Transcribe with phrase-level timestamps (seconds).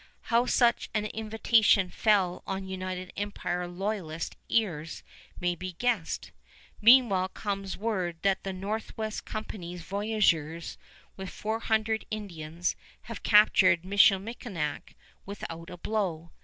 [0.33, 5.03] How such an invitation fell on United Empire Loyalist ears
[5.39, 6.31] may be guessed.
[6.81, 10.79] Meanwhile comes word that the Northwest Company's voyageurs,
[11.17, 14.95] with four hundred Indians, have captured Michilimackinac
[15.27, 16.31] without a blow.